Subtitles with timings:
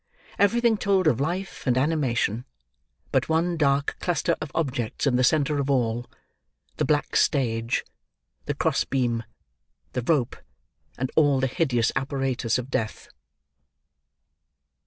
[0.39, 2.43] Everything told of life and animation,
[3.11, 6.09] but one dark cluster of objects in the centre of all—the
[6.85, 7.85] black stage,
[8.45, 9.23] the cross beam,
[9.93, 10.35] the rope,
[10.97, 13.09] and all the hideous apparatus of death.